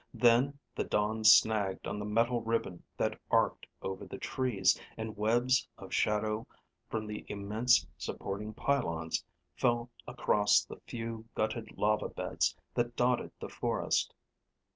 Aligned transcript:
Then 0.15 0.57
the 0.73 0.83
dawn 0.83 1.23
snagged 1.23 1.85
on 1.85 1.99
the 1.99 2.05
metal 2.05 2.41
ribbon 2.41 2.81
that 2.97 3.19
arced 3.29 3.67
over 3.83 4.03
the 4.03 4.17
trees, 4.17 4.75
and 4.97 5.15
webs 5.15 5.67
of 5.77 5.93
shadow 5.93 6.47
from 6.89 7.05
the 7.05 7.23
immense 7.27 7.85
supporting 7.99 8.51
pylons 8.51 9.23
fell 9.55 9.91
across 10.07 10.63
the 10.65 10.77
few, 10.87 11.25
gutted 11.35 11.77
lava 11.77 12.09
beds 12.09 12.57
that 12.73 12.95
dotted 12.95 13.29
the 13.39 13.49
forest. 13.49 14.11